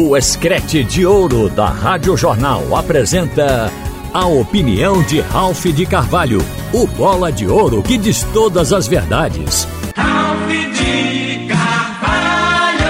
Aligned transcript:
O 0.00 0.16
Escrete 0.16 0.84
de 0.84 1.04
Ouro 1.04 1.50
da 1.50 1.66
Rádio 1.66 2.16
Jornal 2.16 2.76
apresenta 2.76 3.68
a 4.14 4.26
opinião 4.28 5.02
de 5.02 5.18
Ralph 5.20 5.64
de 5.64 5.84
Carvalho, 5.84 6.38
o 6.72 6.86
bola 6.86 7.32
de 7.32 7.48
ouro 7.48 7.82
que 7.82 7.98
diz 7.98 8.22
todas 8.32 8.72
as 8.72 8.86
verdades. 8.86 9.66
Ralph 9.96 10.48
de 10.48 11.48
Carvalho! 11.48 12.86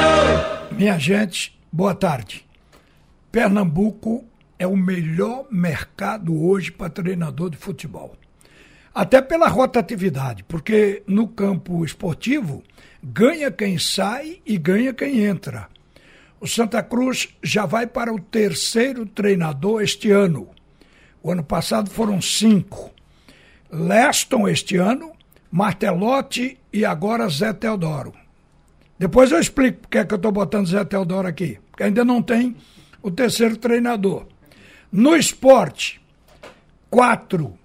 Minha 0.77 0.99
gente, 0.99 1.59
boa 1.73 1.95
tarde. 1.95 2.45
Pernambuco 3.33 4.23
é 4.59 4.67
o 4.67 4.77
melhor 4.77 5.47
mercado 5.51 6.39
hoje 6.45 6.71
para 6.71 6.91
treinador 6.91 7.49
de 7.49 7.57
futebol. 7.57 8.17
Até 8.95 9.23
pela 9.23 9.49
rotatividade, 9.49 10.45
porque 10.45 11.03
no 11.07 11.27
campo 11.27 11.87
esportivo 11.87 12.63
ganha 13.03 13.51
quem 13.51 13.79
sai 13.79 14.41
e 14.45 14.59
ganha 14.59 14.93
quem 14.93 15.21
entra. 15.25 15.69
O 16.41 16.47
Santa 16.47 16.83
Cruz 16.83 17.29
já 17.43 17.67
vai 17.67 17.87
para 17.87 18.13
o 18.13 18.21
terceiro 18.21 19.05
treinador 19.05 19.83
este 19.83 20.11
ano. 20.11 20.49
O 21.23 21.33
ano 21.33 21.43
passado 21.43 21.91
foram 21.91 22.21
cinco. 22.21 22.93
Leston 23.71 24.49
este 24.49 24.77
ano, 24.77 25.13
Martelotti 25.51 26.59
e 26.73 26.85
agora 26.85 27.29
Zé 27.29 27.53
Teodoro. 27.53 28.15
Depois 28.99 29.33
eu 29.33 29.41
explico 29.41 29.81
porque 29.81 29.99
é 29.99 30.05
que 30.05 30.15
eu 30.15 30.17
estou 30.17 30.33
botando 30.33 30.67
Zé 30.67 30.85
Teodoro 30.85 31.27
aqui. 31.27 31.59
Porque 31.71 31.83
ainda 31.83 32.05
não 32.05 32.23
tem 32.23 32.57
o 33.03 33.11
terceiro 33.11 33.57
treinador. 33.57 34.27
No 34.91 35.17
esporte, 35.17 36.01
quatro. 36.89 37.59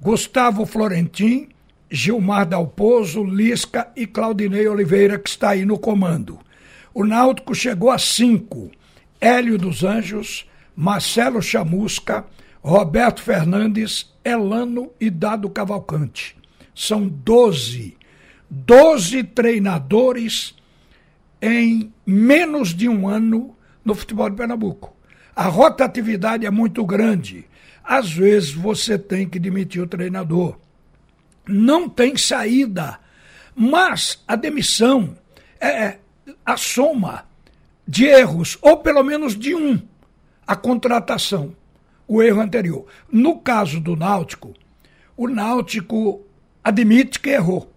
Gustavo 0.00 0.66
Florentin, 0.66 1.48
Gilmar 1.88 2.44
Dalpozo, 2.44 3.22
Lisca 3.22 3.88
e 3.94 4.04
Claudinei 4.04 4.66
Oliveira, 4.66 5.16
que 5.16 5.28
está 5.28 5.50
aí 5.50 5.64
no 5.64 5.78
comando. 5.78 6.40
O 6.94 7.04
Náutico 7.04 7.54
chegou 7.54 7.90
a 7.90 7.98
cinco. 7.98 8.70
Hélio 9.20 9.56
dos 9.56 9.84
Anjos, 9.84 10.46
Marcelo 10.74 11.40
Chamusca, 11.40 12.26
Roberto 12.60 13.22
Fernandes, 13.22 14.12
Elano 14.24 14.90
e 15.00 15.10
Dado 15.10 15.48
Cavalcante. 15.48 16.36
São 16.74 17.08
doze. 17.08 17.96
Doze 18.50 19.24
treinadores 19.24 20.54
em 21.40 21.92
menos 22.06 22.74
de 22.74 22.88
um 22.88 23.08
ano 23.08 23.56
no 23.84 23.94
futebol 23.94 24.28
de 24.28 24.36
Pernambuco. 24.36 24.94
A 25.34 25.44
rotatividade 25.44 26.44
é 26.46 26.50
muito 26.50 26.84
grande. 26.84 27.46
Às 27.82 28.12
vezes 28.12 28.52
você 28.52 28.98
tem 28.98 29.28
que 29.28 29.38
demitir 29.38 29.82
o 29.82 29.86
treinador. 29.86 30.58
Não 31.48 31.88
tem 31.88 32.16
saída. 32.16 33.00
Mas 33.54 34.22
a 34.28 34.36
demissão 34.36 35.16
é 35.60 35.98
a 36.44 36.56
soma 36.56 37.26
de 37.86 38.04
erros, 38.04 38.56
ou 38.60 38.78
pelo 38.78 39.02
menos 39.02 39.36
de 39.36 39.54
um, 39.54 39.80
a 40.46 40.54
contratação, 40.54 41.54
o 42.06 42.22
erro 42.22 42.40
anterior. 42.40 42.86
No 43.10 43.38
caso 43.38 43.80
do 43.80 43.96
Náutico, 43.96 44.54
o 45.16 45.28
Náutico 45.28 46.24
admite 46.62 47.18
que 47.18 47.30
errou, 47.30 47.72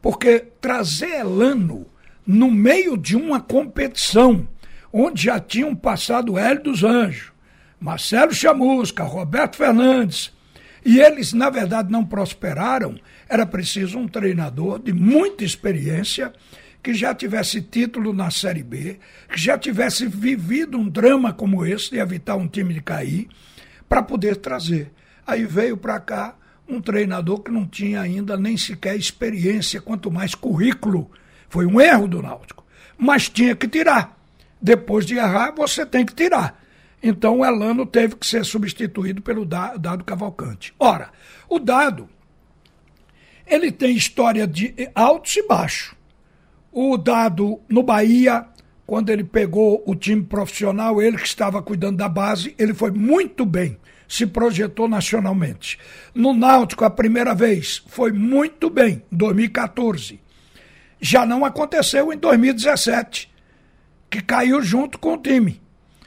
porque 0.00 0.40
trazer 0.60 1.20
Elano 1.20 1.86
no 2.26 2.50
meio 2.50 2.96
de 2.96 3.16
uma 3.16 3.40
competição 3.40 4.46
onde 4.92 5.24
já 5.24 5.38
tinham 5.38 5.74
passado 5.74 6.38
Hélio 6.38 6.64
dos 6.64 6.82
Anjos, 6.82 7.32
Marcelo 7.78 8.32
Chamusca, 8.32 9.04
Roberto 9.04 9.56
Fernandes, 9.56 10.32
e 10.84 11.00
eles, 11.00 11.32
na 11.32 11.50
verdade, 11.50 11.90
não 11.90 12.04
prosperaram, 12.04 12.94
era 13.28 13.44
preciso 13.44 13.98
um 13.98 14.06
treinador 14.06 14.78
de 14.78 14.92
muita 14.92 15.44
experiência 15.44 16.32
que 16.82 16.94
já 16.94 17.14
tivesse 17.14 17.60
título 17.60 18.12
na 18.12 18.30
Série 18.30 18.62
B, 18.62 18.98
que 19.28 19.40
já 19.40 19.58
tivesse 19.58 20.06
vivido 20.06 20.78
um 20.78 20.88
drama 20.88 21.32
como 21.32 21.64
esse 21.66 21.90
de 21.90 21.98
evitar 21.98 22.36
um 22.36 22.46
time 22.46 22.74
de 22.74 22.80
cair, 22.80 23.28
para 23.88 24.02
poder 24.02 24.36
trazer. 24.36 24.92
Aí 25.26 25.44
veio 25.44 25.76
para 25.76 25.98
cá 25.98 26.36
um 26.68 26.80
treinador 26.80 27.40
que 27.40 27.50
não 27.50 27.66
tinha 27.66 28.00
ainda 28.00 28.36
nem 28.36 28.56
sequer 28.56 28.96
experiência, 28.96 29.80
quanto 29.80 30.10
mais 30.10 30.34
currículo. 30.34 31.10
Foi 31.48 31.66
um 31.66 31.80
erro 31.80 32.08
do 32.08 32.22
Náutico. 32.22 32.64
Mas 32.98 33.28
tinha 33.28 33.54
que 33.54 33.68
tirar. 33.68 34.16
Depois 34.60 35.04
de 35.04 35.16
errar, 35.16 35.52
você 35.52 35.84
tem 35.84 36.04
que 36.04 36.14
tirar. 36.14 36.62
Então 37.02 37.38
o 37.38 37.44
Elano 37.44 37.86
teve 37.86 38.16
que 38.16 38.26
ser 38.26 38.44
substituído 38.44 39.22
pelo 39.22 39.44
Dado 39.44 40.04
Cavalcante. 40.04 40.74
Ora, 40.78 41.10
o 41.48 41.58
Dado, 41.58 42.08
ele 43.46 43.70
tem 43.70 43.94
história 43.96 44.46
de 44.46 44.74
altos 44.94 45.36
e 45.36 45.46
baixos. 45.46 45.95
O 46.78 46.98
dado 46.98 47.58
no 47.70 47.82
Bahia, 47.82 48.44
quando 48.86 49.08
ele 49.08 49.24
pegou 49.24 49.82
o 49.86 49.94
time 49.94 50.22
profissional, 50.22 51.00
ele 51.00 51.16
que 51.16 51.26
estava 51.26 51.62
cuidando 51.62 51.96
da 51.96 52.06
base, 52.06 52.54
ele 52.58 52.74
foi 52.74 52.90
muito 52.90 53.46
bem, 53.46 53.78
se 54.06 54.26
projetou 54.26 54.86
nacionalmente. 54.86 55.78
No 56.14 56.34
Náutico, 56.34 56.84
a 56.84 56.90
primeira 56.90 57.34
vez, 57.34 57.82
foi 57.86 58.12
muito 58.12 58.68
bem, 58.68 59.02
2014. 59.10 60.20
Já 61.00 61.24
não 61.24 61.46
aconteceu 61.46 62.12
em 62.12 62.18
2017, 62.18 63.32
que 64.10 64.20
caiu 64.20 64.60
junto 64.60 64.98
com 64.98 65.14
o 65.14 65.22
time. 65.22 65.62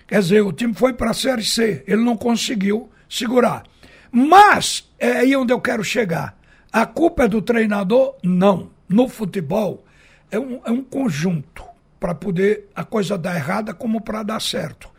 Quer 0.07 0.19
dizer, 0.19 0.41
o 0.41 0.53
time 0.53 0.75
foi 0.75 0.93
para 0.93 1.09
a 1.09 1.15
Série 1.15 1.43
C, 1.43 1.83
ele 1.87 2.03
não 2.03 2.15
conseguiu 2.15 2.91
segurar. 3.09 3.63
Mas, 4.11 4.87
é 4.99 5.13
aí 5.13 5.35
onde 5.35 5.51
eu 5.51 5.59
quero 5.59 5.83
chegar. 5.83 6.39
A 6.71 6.85
culpa 6.85 7.23
é 7.23 7.27
do 7.27 7.41
treinador? 7.41 8.17
Não. 8.23 8.69
No 8.87 9.07
futebol, 9.07 9.83
é 10.31 10.39
um, 10.39 10.61
é 10.65 10.71
um 10.71 10.83
conjunto 10.83 11.63
para 11.99 12.15
poder 12.15 12.69
a 12.75 12.83
coisa 12.83 13.17
dar 13.17 13.35
errada 13.35 13.73
como 13.73 14.01
para 14.01 14.23
dar 14.23 14.41
certo. 14.41 14.89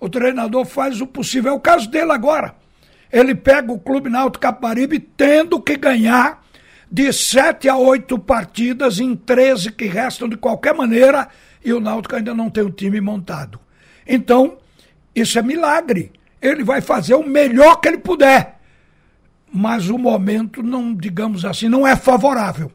O 0.00 0.08
treinador 0.08 0.64
faz 0.64 1.00
o 1.00 1.06
possível. 1.06 1.52
É 1.52 1.54
o 1.54 1.60
caso 1.60 1.90
dele 1.90 2.12
agora. 2.12 2.54
Ele 3.12 3.34
pega 3.34 3.72
o 3.72 3.78
Clube 3.78 4.10
Náutico 4.10 4.42
Caparibe 4.42 4.98
tendo 4.98 5.60
que 5.60 5.76
ganhar 5.76 6.44
de 6.90 7.12
sete 7.12 7.68
a 7.68 7.76
oito 7.76 8.18
partidas 8.18 9.00
em 9.00 9.14
13 9.14 9.72
que 9.72 9.86
restam 9.86 10.28
de 10.28 10.36
qualquer 10.36 10.74
maneira 10.74 11.28
e 11.64 11.72
o 11.72 11.80
Náutico 11.80 12.14
ainda 12.14 12.34
não 12.34 12.50
tem 12.50 12.64
o 12.64 12.70
time 12.70 13.00
montado. 13.00 13.58
Então, 14.06 14.58
isso 15.14 15.38
é 15.38 15.42
milagre. 15.42 16.12
Ele 16.40 16.62
vai 16.62 16.80
fazer 16.80 17.14
o 17.14 17.26
melhor 17.26 17.80
que 17.80 17.88
ele 17.88 17.98
puder. 17.98 18.60
Mas 19.52 19.88
o 19.88 19.98
momento 19.98 20.62
não, 20.62 20.94
digamos 20.94 21.44
assim, 21.44 21.68
não 21.68 21.86
é 21.86 21.96
favorável 21.96 22.70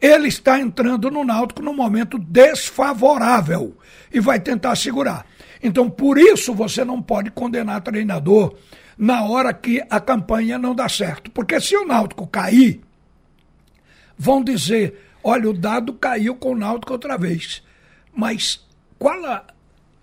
ele 0.00 0.28
está 0.28 0.60
entrando 0.60 1.10
no 1.10 1.24
Náutico 1.24 1.62
num 1.62 1.74
momento 1.74 2.18
desfavorável 2.18 3.76
e 4.12 4.20
vai 4.20 4.38
tentar 4.38 4.76
segurar. 4.76 5.26
Então, 5.62 5.88
por 5.88 6.18
isso, 6.18 6.54
você 6.54 6.84
não 6.84 7.00
pode 7.00 7.30
condenar 7.30 7.80
treinador 7.80 8.54
na 8.96 9.24
hora 9.24 9.52
que 9.52 9.82
a 9.90 10.00
campanha 10.00 10.58
não 10.58 10.74
dá 10.74 10.88
certo. 10.88 11.30
Porque 11.30 11.60
se 11.60 11.76
o 11.76 11.86
Náutico 11.86 12.26
cair, 12.26 12.80
vão 14.18 14.42
dizer: 14.42 15.10
olha, 15.22 15.50
o 15.50 15.54
dado 15.54 15.94
caiu 15.94 16.34
com 16.34 16.52
o 16.52 16.56
Náutico 16.56 16.92
outra 16.92 17.16
vez. 17.16 17.62
Mas 18.14 18.64
qual 18.98 19.24
a, 19.24 19.44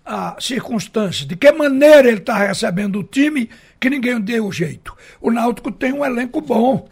a 0.04 0.36
circunstância? 0.40 1.26
De 1.26 1.36
que 1.36 1.50
maneira 1.52 2.08
ele 2.08 2.18
está 2.18 2.36
recebendo 2.36 3.00
o 3.00 3.04
time 3.04 3.48
que 3.80 3.90
ninguém 3.90 4.20
deu 4.20 4.50
jeito? 4.52 4.96
O 5.20 5.30
Náutico 5.30 5.70
tem 5.70 5.92
um 5.92 6.04
elenco 6.04 6.40
bom. 6.40 6.88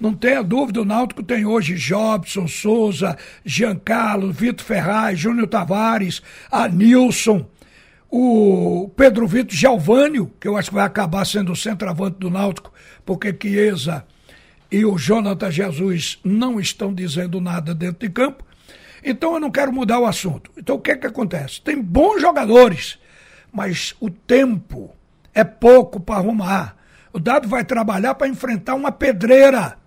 Não 0.00 0.12
tenha 0.12 0.42
dúvida, 0.42 0.82
o 0.82 0.84
Náutico 0.84 1.22
tem 1.22 1.46
hoje 1.46 1.74
Jobson, 1.74 2.48
Souza, 2.48 3.16
Giancarlo, 3.44 4.32
Vitor 4.32 4.64
Ferraz, 4.64 5.18
Júnior 5.18 5.46
Tavares, 5.46 6.20
Anilson, 6.50 7.46
o 8.10 8.90
Pedro 8.96 9.26
Vitor 9.26 9.56
Giovânio, 9.56 10.32
que 10.40 10.48
eu 10.48 10.56
acho 10.56 10.68
que 10.68 10.74
vai 10.74 10.84
acabar 10.84 11.24
sendo 11.24 11.52
o 11.52 11.56
centroavante 11.56 12.18
do 12.18 12.30
Náutico, 12.30 12.72
porque 13.04 13.36
Chiesa 13.40 14.04
e 14.70 14.84
o 14.84 14.98
Jonathan 14.98 15.50
Jesus 15.50 16.18
não 16.24 16.58
estão 16.58 16.92
dizendo 16.92 17.40
nada 17.40 17.74
dentro 17.74 18.06
de 18.06 18.12
campo. 18.12 18.44
Então 19.04 19.34
eu 19.34 19.40
não 19.40 19.50
quero 19.50 19.72
mudar 19.72 20.00
o 20.00 20.06
assunto. 20.06 20.50
Então 20.56 20.76
o 20.76 20.80
que 20.80 20.90
é 20.90 20.96
que 20.96 21.06
acontece? 21.06 21.60
Tem 21.60 21.80
bons 21.80 22.20
jogadores, 22.20 22.98
mas 23.52 23.94
o 24.00 24.10
tempo 24.10 24.94
é 25.32 25.44
pouco 25.44 26.00
para 26.00 26.16
arrumar. 26.16 26.76
O 27.12 27.20
Dado 27.20 27.48
vai 27.48 27.64
trabalhar 27.64 28.14
para 28.14 28.26
enfrentar 28.26 28.74
uma 28.74 28.90
pedreira 28.90 29.78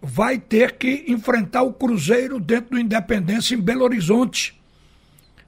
vai 0.00 0.38
ter 0.38 0.72
que 0.72 1.04
enfrentar 1.08 1.62
o 1.62 1.72
Cruzeiro 1.72 2.38
dentro 2.38 2.70
do 2.70 2.80
Independência 2.80 3.54
em 3.54 3.60
Belo 3.60 3.84
Horizonte. 3.84 4.58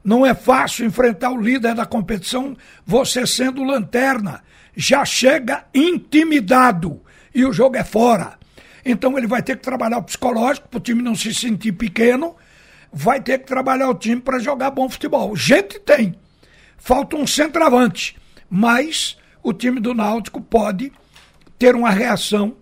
Não 0.03 0.25
é 0.25 0.35
fácil 0.35 0.87
enfrentar 0.87 1.31
o 1.31 1.41
líder 1.41 1.75
da 1.75 1.87
competição, 1.87 2.57
você 2.85 3.27
sendo 3.27 3.63
lanterna. 3.63 4.43
Já 4.75 5.05
chega 5.05 5.65
intimidado 5.75 7.01
e 7.35 7.45
o 7.45 7.53
jogo 7.53 7.77
é 7.77 7.85
fora. 7.85 8.39
Então 8.85 9.17
ele 9.17 9.27
vai 9.27 9.43
ter 9.43 9.57
que 9.57 9.63
trabalhar 9.63 9.99
o 9.99 10.03
psicológico 10.03 10.69
para 10.69 10.79
o 10.79 10.81
time 10.81 11.03
não 11.03 11.15
se 11.15 11.35
sentir 11.35 11.73
pequeno, 11.73 12.35
vai 12.93 13.21
ter 13.21 13.39
que 13.39 13.47
trabalhar 13.47 13.89
o 13.89 13.95
time 13.95 14.21
para 14.21 14.39
jogar 14.39 14.71
bom 14.71 14.89
futebol. 14.89 15.37
Gente 15.37 15.79
tem. 15.81 16.15
Falta 16.79 17.15
um 17.15 17.27
centroavante, 17.27 18.17
mas 18.49 19.19
o 19.43 19.53
time 19.53 19.81
do 19.81 19.93
Náutico 19.93 20.41
pode 20.41 20.91
ter 21.59 21.75
uma 21.75 21.91
reação 21.91 22.57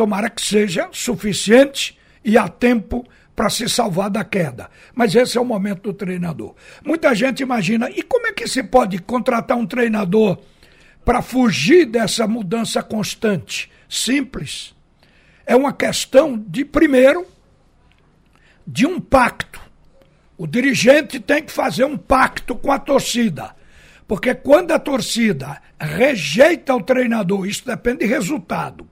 Tomara 0.00 0.30
que 0.30 0.40
seja 0.40 0.88
suficiente 0.92 1.94
e 2.24 2.38
a 2.38 2.48
tempo 2.48 3.06
para 3.36 3.50
se 3.50 3.68
salvar 3.68 4.08
da 4.08 4.24
queda. 4.24 4.70
Mas 4.94 5.14
esse 5.14 5.36
é 5.36 5.40
o 5.42 5.44
momento 5.44 5.82
do 5.82 5.92
treinador. 5.92 6.54
Muita 6.82 7.14
gente 7.14 7.42
imagina, 7.42 7.90
e 7.90 8.02
como 8.02 8.26
é 8.26 8.32
que 8.32 8.48
se 8.48 8.62
pode 8.62 8.98
contratar 9.00 9.58
um 9.58 9.66
treinador 9.66 10.38
para 11.04 11.20
fugir 11.20 11.84
dessa 11.84 12.26
mudança 12.26 12.82
constante? 12.82 13.70
Simples. 13.90 14.74
É 15.44 15.54
uma 15.54 15.70
questão 15.70 16.42
de, 16.48 16.64
primeiro, 16.64 17.26
de 18.66 18.86
um 18.86 18.98
pacto. 18.98 19.60
O 20.38 20.46
dirigente 20.46 21.20
tem 21.20 21.42
que 21.42 21.52
fazer 21.52 21.84
um 21.84 21.98
pacto 21.98 22.56
com 22.56 22.72
a 22.72 22.78
torcida. 22.78 23.54
Porque 24.08 24.34
quando 24.34 24.72
a 24.72 24.78
torcida 24.78 25.60
rejeita 25.78 26.74
o 26.74 26.82
treinador, 26.82 27.46
isso 27.46 27.66
depende 27.66 27.98
de 27.98 28.06
resultado 28.06 28.88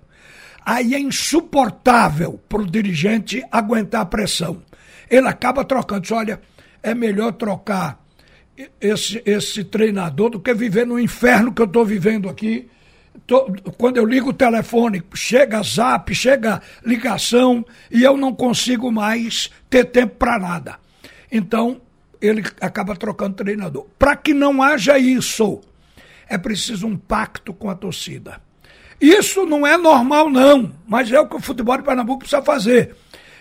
aí 0.68 0.94
é 0.94 1.00
insuportável 1.00 2.38
para 2.46 2.60
o 2.60 2.70
dirigente 2.70 3.42
aguentar 3.50 4.02
a 4.02 4.04
pressão. 4.04 4.62
Ele 5.08 5.26
acaba 5.26 5.64
trocando. 5.64 6.02
Diz, 6.02 6.12
olha, 6.12 6.42
é 6.82 6.94
melhor 6.94 7.32
trocar 7.32 8.04
esse, 8.78 9.22
esse 9.24 9.64
treinador 9.64 10.28
do 10.28 10.38
que 10.38 10.52
viver 10.52 10.86
no 10.86 11.00
inferno 11.00 11.54
que 11.54 11.62
eu 11.62 11.66
estou 11.66 11.86
vivendo 11.86 12.28
aqui. 12.28 12.68
Tô, 13.26 13.50
quando 13.78 13.96
eu 13.96 14.04
ligo 14.04 14.28
o 14.28 14.34
telefone, 14.34 15.02
chega 15.14 15.62
zap, 15.62 16.14
chega 16.14 16.60
ligação 16.84 17.64
e 17.90 18.04
eu 18.04 18.18
não 18.18 18.34
consigo 18.34 18.92
mais 18.92 19.50
ter 19.70 19.86
tempo 19.86 20.16
para 20.16 20.38
nada. 20.38 20.78
Então, 21.32 21.80
ele 22.20 22.44
acaba 22.60 22.94
trocando 22.94 23.36
treinador. 23.36 23.86
Para 23.98 24.14
que 24.16 24.34
não 24.34 24.62
haja 24.62 24.98
isso, 24.98 25.62
é 26.28 26.36
preciso 26.36 26.86
um 26.86 26.96
pacto 26.96 27.54
com 27.54 27.70
a 27.70 27.74
torcida. 27.74 28.47
Isso 29.00 29.46
não 29.46 29.66
é 29.66 29.76
normal, 29.76 30.28
não, 30.28 30.72
mas 30.86 31.10
é 31.12 31.20
o 31.20 31.28
que 31.28 31.36
o 31.36 31.40
futebol 31.40 31.76
de 31.76 31.84
Pernambuco 31.84 32.20
precisa 32.20 32.42
fazer. 32.42 32.96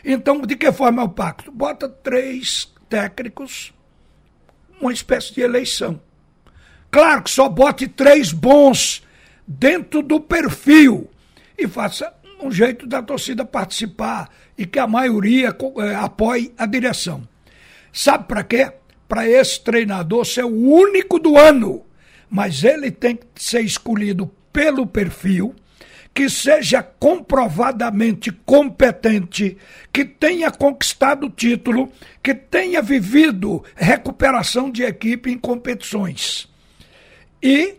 Então, 0.05 0.41
de 0.41 0.55
que 0.55 0.71
forma 0.71 1.01
é 1.01 1.05
o 1.05 1.09
pacto? 1.09 1.51
Bota 1.51 1.89
três 1.89 2.71
técnicos, 2.87 3.73
uma 4.79 4.93
espécie 4.93 5.33
de 5.33 5.41
eleição. 5.41 5.99
Claro 6.91 7.23
que 7.23 7.31
só 7.31 7.49
bote 7.49 7.87
três 7.87 8.31
bons 8.31 9.03
dentro 9.45 10.01
do 10.01 10.19
perfil 10.19 11.09
e 11.57 11.67
faça 11.67 12.13
um 12.41 12.51
jeito 12.51 12.85
da 12.85 13.01
torcida 13.01 13.43
participar 13.43 14.29
e 14.57 14.65
que 14.65 14.79
a 14.79 14.87
maioria 14.87 15.55
é, 15.77 15.95
apoie 15.95 16.53
a 16.57 16.65
direção. 16.65 17.27
Sabe 17.91 18.25
para 18.25 18.43
quê? 18.43 18.71
Para 19.07 19.27
esse 19.27 19.59
treinador 19.61 20.25
ser 20.25 20.43
o 20.43 20.55
único 20.55 21.19
do 21.19 21.37
ano. 21.37 21.83
Mas 22.29 22.63
ele 22.63 22.91
tem 22.91 23.15
que 23.15 23.25
ser 23.35 23.61
escolhido 23.61 24.29
pelo 24.57 24.87
perfil, 24.87 25.53
que 26.15 26.27
seja 26.27 26.81
comprovadamente 26.81 28.31
competente, 28.31 29.55
que 29.93 30.03
tenha 30.03 30.49
conquistado 30.49 31.29
título, 31.29 31.91
que 32.23 32.33
tenha 32.33 32.81
vivido 32.81 33.63
recuperação 33.75 34.71
de 34.71 34.81
equipe 34.81 35.29
em 35.29 35.37
competições. 35.37 36.49
E 37.39 37.75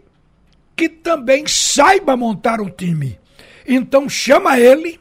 que 0.76 0.88
também 0.88 1.48
saiba 1.48 2.16
montar 2.16 2.60
o 2.60 2.70
time. 2.70 3.18
Então 3.66 4.08
chama 4.08 4.56
ele 4.56 5.00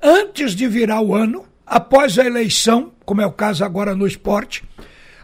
antes 0.00 0.54
de 0.54 0.68
virar 0.68 1.00
o 1.00 1.12
ano, 1.12 1.44
após 1.66 2.20
a 2.20 2.24
eleição, 2.24 2.92
como 3.04 3.20
é 3.20 3.26
o 3.26 3.32
caso 3.32 3.64
agora 3.64 3.96
no 3.96 4.06
esporte, 4.06 4.62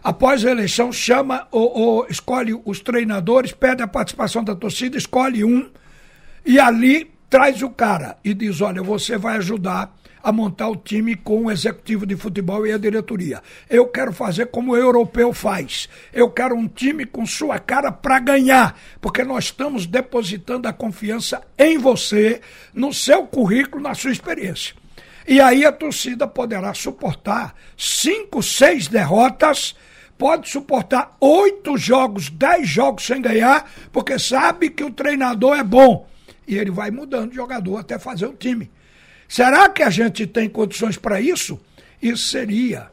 após 0.07 0.45
a 0.45 0.51
eleição, 0.51 0.89
chama 0.89 1.49
ou, 1.51 1.77
ou 1.77 2.07
escolhe 2.09 2.57
os 2.63 2.79
treinadores, 2.79 3.51
pede 3.51 3.83
a 3.83 3.87
participação 3.87 4.41
da 4.41 4.55
torcida, 4.55 4.97
escolhe 4.97 5.43
um 5.43 5.69
e 6.45 6.57
ali 6.57 7.11
traz 7.29 7.61
o 7.61 7.69
cara 7.69 8.17
e 8.23 8.33
diz: 8.33 8.61
olha, 8.61 8.81
você 8.81 9.17
vai 9.17 9.35
ajudar 9.35 9.93
a 10.23 10.31
montar 10.31 10.69
o 10.69 10.77
time 10.77 11.13
com 11.13 11.43
o 11.43 11.51
executivo 11.51 12.05
de 12.05 12.15
futebol 12.15 12.65
e 12.65 12.71
a 12.71 12.77
diretoria. 12.77 13.43
Eu 13.69 13.87
quero 13.87 14.13
fazer 14.13 14.45
como 14.45 14.71
o 14.71 14.77
europeu 14.77 15.33
faz. 15.33 15.89
Eu 16.13 16.31
quero 16.31 16.55
um 16.55 16.69
time 16.69 17.05
com 17.05 17.25
sua 17.25 17.59
cara 17.59 17.91
para 17.91 18.17
ganhar, 18.19 18.79
porque 19.01 19.25
nós 19.25 19.45
estamos 19.45 19.85
depositando 19.85 20.69
a 20.69 20.73
confiança 20.73 21.41
em 21.57 21.77
você, 21.77 22.39
no 22.73 22.93
seu 22.93 23.27
currículo, 23.27 23.83
na 23.83 23.93
sua 23.93 24.11
experiência. 24.11 24.73
E 25.27 25.41
aí 25.41 25.65
a 25.65 25.71
torcida 25.73 26.25
poderá 26.25 26.73
suportar 26.73 27.53
cinco, 27.75 28.41
seis 28.41 28.87
derrotas, 28.87 29.75
pode 30.17 30.49
suportar 30.49 31.15
oito 31.21 31.77
jogos, 31.77 32.29
dez 32.29 32.67
jogos 32.67 33.05
sem 33.05 33.21
ganhar, 33.21 33.69
porque 33.91 34.17
sabe 34.17 34.69
que 34.69 34.83
o 34.83 34.91
treinador 34.91 35.57
é 35.57 35.63
bom. 35.63 36.07
E 36.47 36.57
ele 36.57 36.71
vai 36.71 36.89
mudando 36.89 37.31
de 37.31 37.35
jogador 37.35 37.77
até 37.77 37.99
fazer 37.99 38.25
o 38.25 38.33
time. 38.33 38.71
Será 39.27 39.69
que 39.69 39.83
a 39.83 39.89
gente 39.89 40.25
tem 40.25 40.49
condições 40.49 40.97
para 40.97 41.19
isso? 41.19 41.59
Isso 42.01 42.29
seria 42.29 42.89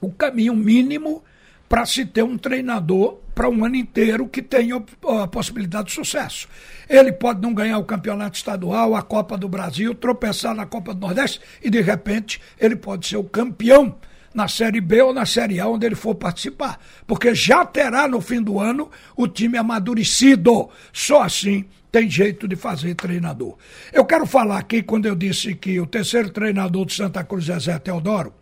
o 0.00 0.10
caminho 0.10 0.54
mínimo 0.54 1.22
para 1.68 1.84
se 1.84 2.04
ter 2.06 2.22
um 2.22 2.38
treinador 2.38 3.18
para 3.34 3.48
um 3.48 3.64
ano 3.64 3.76
inteiro 3.76 4.28
que 4.28 4.40
tenha 4.40 4.82
a 5.20 5.26
possibilidade 5.26 5.88
de 5.88 5.94
sucesso. 5.94 6.48
Ele 6.88 7.12
pode 7.12 7.42
não 7.42 7.52
ganhar 7.52 7.78
o 7.78 7.84
campeonato 7.84 8.36
estadual, 8.36 8.94
a 8.94 9.02
Copa 9.02 9.36
do 9.36 9.48
Brasil, 9.48 9.94
tropeçar 9.94 10.54
na 10.54 10.66
Copa 10.66 10.94
do 10.94 11.00
Nordeste 11.00 11.40
e 11.60 11.68
de 11.68 11.80
repente 11.80 12.40
ele 12.58 12.76
pode 12.76 13.06
ser 13.06 13.16
o 13.16 13.24
campeão 13.24 13.96
na 14.34 14.48
Série 14.48 14.80
B 14.80 15.00
ou 15.00 15.14
na 15.14 15.24
Série 15.24 15.60
A, 15.60 15.68
onde 15.68 15.86
ele 15.86 15.94
for 15.94 16.14
participar. 16.16 16.80
Porque 17.06 17.34
já 17.34 17.64
terá 17.64 18.08
no 18.08 18.20
fim 18.20 18.42
do 18.42 18.58
ano 18.58 18.90
o 19.16 19.28
time 19.28 19.56
amadurecido. 19.56 20.68
Só 20.92 21.22
assim 21.22 21.64
tem 21.92 22.10
jeito 22.10 22.48
de 22.48 22.56
fazer 22.56 22.96
treinador. 22.96 23.56
Eu 23.92 24.04
quero 24.04 24.26
falar 24.26 24.58
aqui, 24.58 24.82
quando 24.82 25.06
eu 25.06 25.14
disse 25.14 25.54
que 25.54 25.78
o 25.78 25.86
terceiro 25.86 26.28
treinador 26.30 26.84
de 26.86 26.94
Santa 26.94 27.22
Cruz 27.22 27.48
é 27.48 27.56
Zé 27.60 27.78
Teodoro, 27.78 28.34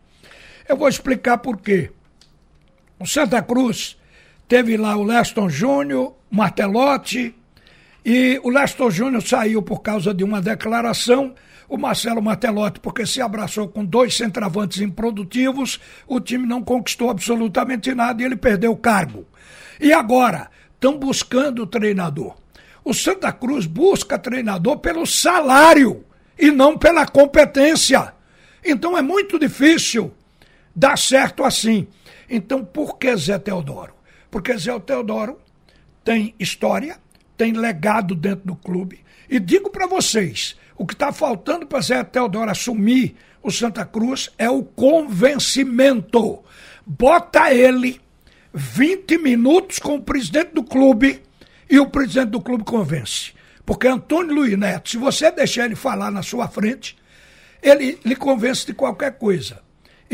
eu 0.67 0.75
vou 0.75 0.89
explicar 0.89 1.37
por 1.37 1.59
quê. 1.59 1.91
O 2.99 3.07
Santa 3.07 3.43
Cruz 3.43 3.99
teve 4.49 4.79
lá 4.79 4.97
o 4.97 5.05
Leston 5.05 5.51
Júnior, 5.51 6.15
Martelotti, 6.31 7.35
e 8.03 8.41
o 8.43 8.49
Leston 8.49 8.91
Júnior 8.91 9.23
saiu 9.23 9.63
por 9.63 9.81
causa 9.81 10.15
de 10.15 10.25
uma 10.25 10.41
declaração. 10.41 11.35
O 11.73 11.79
Marcelo 11.79 12.21
Martelotti, 12.21 12.81
porque 12.81 13.07
se 13.07 13.23
abraçou 13.23 13.67
com 13.67 13.83
dois 13.83 14.15
centravantes 14.15 14.83
improdutivos, 14.83 15.81
o 16.07 16.21
time 16.21 16.47
não 16.47 16.63
conquistou 16.63 17.09
absolutamente 17.09 17.95
nada 17.95 18.21
e 18.21 18.27
ele 18.27 18.37
perdeu 18.37 18.73
o 18.73 18.77
cargo. 18.77 19.27
E 19.81 19.91
agora, 19.91 20.51
estão 20.75 20.99
buscando 20.99 21.67
treinador. 21.67 22.37
O 22.85 22.93
Santa 22.93 23.33
Cruz 23.33 23.65
busca 23.65 24.19
treinador 24.19 24.81
pelo 24.81 25.07
salário 25.07 26.05
e 26.39 26.51
não 26.51 26.77
pela 26.77 27.07
competência. 27.07 28.13
Então 28.63 28.95
é 28.95 29.01
muito 29.01 29.39
difícil 29.39 30.13
dar 30.77 30.99
certo 30.99 31.43
assim. 31.43 31.87
Então, 32.29 32.63
por 32.63 32.99
que 32.99 33.17
Zé 33.17 33.39
Teodoro? 33.39 33.95
Porque 34.31 34.55
Zé 34.59 34.79
Teodoro 34.79 35.41
tem 36.05 36.35
história, 36.39 36.99
tem 37.35 37.55
legado 37.55 38.15
dentro 38.15 38.45
do 38.45 38.57
clube. 38.57 39.01
E 39.27 39.41
digo 39.41 39.71
para 39.71 39.87
vocês: 39.87 40.55
o 40.83 40.87
que 40.87 40.95
está 40.95 41.13
faltando 41.13 41.67
para 41.67 41.81
Zé 41.81 42.03
Teodoro 42.05 42.51
assumir 42.51 43.17
o 43.43 43.51
Santa 43.51 43.85
Cruz 43.85 44.31
é 44.39 44.49
o 44.49 44.63
convencimento. 44.63 46.43
Bota 46.87 47.53
ele 47.53 48.01
20 48.53 49.19
minutos 49.19 49.79
com 49.79 49.97
o 49.97 50.03
presidente 50.03 50.53
do 50.53 50.63
clube 50.63 51.23
e 51.69 51.79
o 51.79 51.89
presidente 51.89 52.31
do 52.31 52.41
clube 52.41 52.65
convence. 52.65 53.33
Porque 53.65 53.87
Antônio 53.87 54.35
Luiz 54.35 54.59
Neto, 54.59 54.91
se 54.91 54.97
você 54.97 55.31
deixar 55.31 55.65
ele 55.65 55.77
falar 55.77 56.11
na 56.11 56.23
sua 56.23 56.49
frente, 56.49 56.97
ele 57.63 57.99
lhe 58.05 58.17
convence 58.17 58.67
de 58.67 58.75
qualquer 58.75 59.13
coisa 59.19 59.61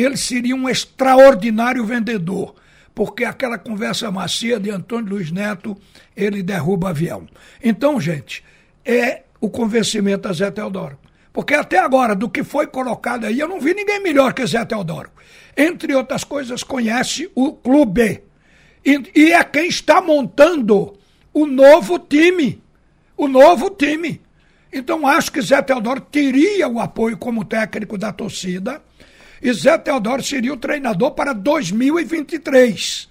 ele 0.02 0.16
seria 0.16 0.54
um 0.54 0.68
extraordinário 0.68 1.84
vendedor, 1.84 2.54
porque 2.94 3.24
aquela 3.24 3.58
conversa 3.58 4.10
macia 4.10 4.58
de 4.60 4.70
Antônio 4.70 5.10
Luiz 5.10 5.30
Neto, 5.30 5.76
ele 6.16 6.42
derruba 6.42 6.90
avião. 6.90 7.26
Então, 7.62 8.00
gente, 8.00 8.44
é 8.84 9.22
o 9.40 9.48
convencimento 9.48 10.28
a 10.28 10.32
Zé 10.32 10.50
Teodoro. 10.50 10.98
Porque 11.32 11.54
até 11.54 11.78
agora, 11.78 12.14
do 12.14 12.28
que 12.28 12.42
foi 12.42 12.66
colocado 12.66 13.24
aí, 13.24 13.38
eu 13.38 13.48
não 13.48 13.60
vi 13.60 13.74
ninguém 13.74 14.02
melhor 14.02 14.32
que 14.32 14.46
Zé 14.46 14.64
Teodoro. 14.64 15.10
Entre 15.56 15.94
outras 15.94 16.24
coisas, 16.24 16.62
conhece 16.62 17.30
o 17.34 17.52
clube. 17.52 18.22
E, 18.84 19.10
e 19.14 19.32
é 19.32 19.44
quem 19.44 19.68
está 19.68 20.00
montando 20.00 20.96
o 21.32 21.46
novo 21.46 21.98
time. 21.98 22.62
O 23.16 23.28
novo 23.28 23.70
time. 23.70 24.20
Então, 24.72 25.06
acho 25.06 25.32
que 25.32 25.40
Zé 25.40 25.62
Teodoro 25.62 26.00
teria 26.00 26.68
o 26.68 26.80
apoio 26.80 27.16
como 27.16 27.44
técnico 27.44 27.96
da 27.96 28.12
torcida 28.12 28.82
e 29.40 29.52
Zé 29.52 29.78
Teodoro 29.78 30.22
seria 30.22 30.52
o 30.52 30.56
treinador 30.56 31.12
para 31.12 31.32
2023. 31.32 33.08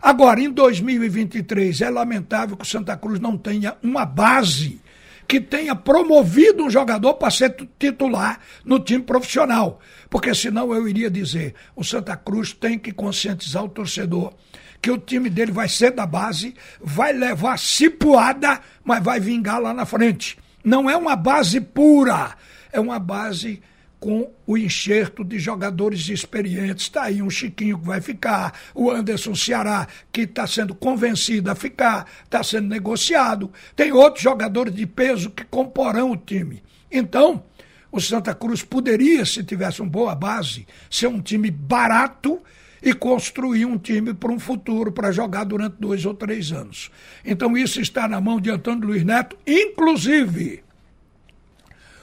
Agora, 0.00 0.40
em 0.40 0.50
2023, 0.50 1.80
é 1.80 1.90
lamentável 1.90 2.56
que 2.56 2.64
o 2.64 2.68
Santa 2.68 2.96
Cruz 2.96 3.18
não 3.18 3.36
tenha 3.36 3.76
uma 3.82 4.04
base 4.04 4.80
que 5.26 5.40
tenha 5.40 5.74
promovido 5.74 6.64
um 6.64 6.70
jogador 6.70 7.14
para 7.14 7.30
ser 7.30 7.54
titular 7.78 8.38
no 8.64 8.78
time 8.80 9.02
profissional. 9.02 9.80
Porque 10.08 10.34
senão 10.34 10.72
eu 10.72 10.88
iria 10.88 11.10
dizer, 11.10 11.54
o 11.74 11.82
Santa 11.82 12.16
Cruz 12.16 12.52
tem 12.52 12.78
que 12.78 12.92
conscientizar 12.92 13.64
o 13.64 13.68
torcedor 13.68 14.32
que 14.80 14.90
o 14.90 14.98
time 14.98 15.28
dele 15.28 15.50
vai 15.50 15.68
ser 15.68 15.90
da 15.90 16.06
base, 16.06 16.54
vai 16.80 17.12
levar 17.12 17.58
cipuada, 17.58 18.60
mas 18.84 19.02
vai 19.02 19.18
vingar 19.18 19.60
lá 19.60 19.74
na 19.74 19.84
frente. 19.84 20.38
Não 20.62 20.88
é 20.88 20.96
uma 20.96 21.16
base 21.16 21.60
pura, 21.60 22.36
é 22.72 22.78
uma 22.78 22.98
base 22.98 23.60
com 23.98 24.30
o 24.46 24.56
enxerto 24.56 25.24
de 25.24 25.38
jogadores 25.38 26.08
experientes. 26.08 26.84
Está 26.84 27.04
aí 27.04 27.22
um 27.22 27.30
Chiquinho 27.30 27.78
que 27.78 27.86
vai 27.86 28.00
ficar, 28.00 28.52
o 28.74 28.90
Anderson 28.90 29.34
Ceará, 29.34 29.86
que 30.12 30.22
está 30.22 30.46
sendo 30.46 30.74
convencido 30.74 31.50
a 31.50 31.54
ficar, 31.54 32.06
está 32.24 32.42
sendo 32.42 32.68
negociado. 32.68 33.50
Tem 33.74 33.92
outros 33.92 34.22
jogadores 34.22 34.74
de 34.74 34.86
peso 34.86 35.30
que 35.30 35.44
comporão 35.44 36.12
o 36.12 36.16
time. 36.16 36.62
Então, 36.90 37.44
o 37.90 38.00
Santa 38.00 38.34
Cruz 38.34 38.62
poderia, 38.62 39.24
se 39.24 39.42
tivesse 39.42 39.80
uma 39.80 39.90
boa 39.90 40.14
base, 40.14 40.66
ser 40.90 41.06
um 41.06 41.20
time 41.20 41.50
barato 41.50 42.40
e 42.82 42.92
construir 42.92 43.64
um 43.64 43.78
time 43.78 44.12
para 44.12 44.30
um 44.30 44.38
futuro, 44.38 44.92
para 44.92 45.10
jogar 45.10 45.44
durante 45.44 45.76
dois 45.80 46.04
ou 46.04 46.14
três 46.14 46.52
anos. 46.52 46.90
Então, 47.24 47.56
isso 47.56 47.80
está 47.80 48.06
na 48.06 48.20
mão 48.20 48.40
de 48.40 48.50
Antônio 48.50 48.88
Luiz 48.88 49.02
Neto, 49.02 49.36
inclusive 49.46 50.62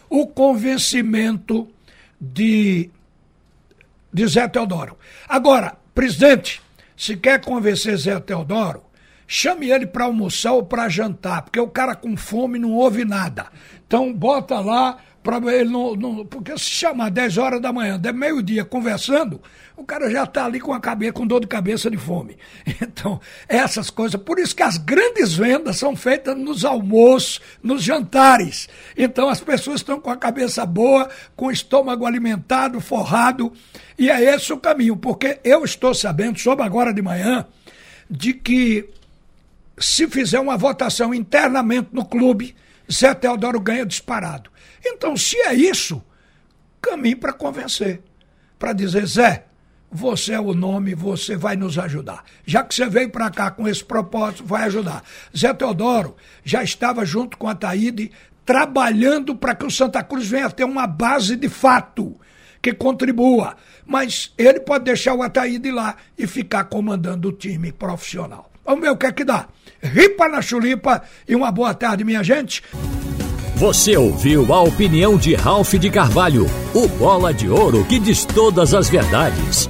o 0.09 0.27
convencimento 0.27 1.72
de, 2.31 2.89
de 4.13 4.27
Zé 4.27 4.47
Teodoro. 4.47 4.97
Agora, 5.27 5.75
presidente, 5.93 6.61
se 6.95 7.17
quer 7.17 7.41
convencer 7.41 7.97
Zé 7.97 8.19
Teodoro, 8.19 8.83
chame 9.27 9.69
ele 9.69 9.85
para 9.85 10.05
almoçar 10.05 10.53
ou 10.53 10.63
para 10.63 10.87
jantar, 10.87 11.41
porque 11.41 11.59
o 11.59 11.67
cara 11.67 11.95
com 11.95 12.15
fome 12.15 12.57
não 12.57 12.71
ouve 12.71 13.03
nada. 13.03 13.47
Então 13.85 14.13
bota 14.13 14.59
lá 14.59 14.97
para 15.23 15.55
ele 15.55 15.69
não, 15.69 15.95
não, 15.95 16.25
porque 16.25 16.51
se 16.57 16.65
chamar 16.65 17.09
10 17.09 17.37
horas 17.37 17.61
da 17.61 17.71
manhã, 17.71 17.97
de 17.97 18.11
meio-dia 18.11 18.65
conversando, 18.65 19.41
o 19.75 19.85
cara 19.85 20.11
já 20.11 20.25
está 20.25 20.45
ali 20.45 20.59
com 20.59 20.73
a 20.73 20.81
cabeça 20.81 21.13
com 21.13 21.25
dor 21.25 21.39
de 21.39 21.47
cabeça 21.47 21.89
de 21.89 21.97
fome. 21.97 22.37
Então, 22.83 23.19
essas 23.47 23.89
coisas, 23.89 24.21
por 24.21 24.37
isso 24.39 24.55
que 24.55 24.61
as 24.61 24.77
grandes 24.77 25.33
vendas 25.33 25.77
são 25.77 25.95
feitas 25.95 26.37
nos 26.37 26.63
almoços, 26.63 27.41
nos 27.61 27.81
jantares. 27.83 28.69
Então 28.95 29.29
as 29.29 29.39
pessoas 29.39 29.77
estão 29.77 29.99
com 29.99 30.09
a 30.09 30.15
cabeça 30.15 30.65
boa, 30.65 31.09
com 31.35 31.47
o 31.47 31.51
estômago 31.51 32.05
alimentado, 32.05 32.79
forrado, 32.79 33.51
e 33.97 34.09
é 34.09 34.35
esse 34.35 34.53
o 34.53 34.57
caminho, 34.57 34.95
porque 34.95 35.39
eu 35.43 35.63
estou 35.63 35.93
sabendo, 35.93 36.39
soube 36.39 36.61
agora 36.61 36.93
de 36.93 37.01
manhã, 37.01 37.45
de 38.09 38.33
que 38.33 38.89
se 39.77 40.07
fizer 40.07 40.39
uma 40.39 40.57
votação 40.57 41.13
internamente 41.13 41.89
no 41.91 42.05
clube, 42.05 42.55
Zé 42.93 43.13
Teodoro 43.13 43.59
ganha 43.59 43.85
disparado. 43.85 44.51
Então, 44.85 45.17
se 45.17 45.37
é 45.37 45.53
isso, 45.53 46.03
caminho 46.81 47.17
para 47.17 47.33
convencer. 47.33 48.01
Para 48.59 48.73
dizer, 48.73 49.05
Zé, 49.07 49.45
você 49.91 50.33
é 50.33 50.39
o 50.39 50.53
nome, 50.53 50.93
você 50.93 51.35
vai 51.35 51.55
nos 51.55 51.77
ajudar. 51.77 52.23
Já 52.45 52.63
que 52.63 52.75
você 52.75 52.87
veio 52.87 53.09
para 53.09 53.29
cá 53.29 53.49
com 53.49 53.67
esse 53.67 53.83
propósito, 53.83 54.45
vai 54.45 54.63
ajudar. 54.63 55.03
Zé 55.35 55.53
Teodoro 55.53 56.15
já 56.43 56.63
estava 56.63 57.05
junto 57.05 57.37
com 57.37 57.47
a 57.47 57.55
Taíde 57.55 58.11
trabalhando 58.45 59.35
para 59.35 59.55
que 59.55 59.65
o 59.65 59.71
Santa 59.71 60.03
Cruz 60.03 60.27
venha 60.27 60.49
ter 60.49 60.63
uma 60.63 60.85
base 60.85 61.35
de 61.35 61.49
fato 61.49 62.19
que 62.61 62.73
contribua. 62.73 63.55
Mas 63.85 64.33
ele 64.37 64.59
pode 64.59 64.85
deixar 64.85 65.13
o 65.13 65.23
Ataíde 65.23 65.71
lá 65.71 65.95
e 66.17 66.27
ficar 66.27 66.65
comandando 66.65 67.29
o 67.29 67.33
time 67.33 67.71
profissional. 67.71 68.52
Vamos 68.65 68.81
ver 68.81 68.91
o 68.91 68.97
que 68.97 69.05
é 69.05 69.11
que 69.11 69.23
dá. 69.23 69.47
Ripa 69.81 70.27
na 70.27 70.41
chulipa 70.41 71.01
e 71.27 71.35
uma 71.35 71.51
boa 71.51 71.73
tarde, 71.73 72.03
minha 72.03 72.23
gente. 72.23 72.63
Você 73.55 73.95
ouviu 73.95 74.51
a 74.53 74.61
opinião 74.61 75.17
de 75.17 75.35
Ralph 75.35 75.73
de 75.73 75.89
Carvalho, 75.89 76.45
o 76.73 76.87
bola 76.87 77.33
de 77.33 77.47
ouro 77.49 77.85
que 77.85 77.99
diz 77.99 78.25
todas 78.25 78.73
as 78.73 78.89
verdades. 78.89 79.69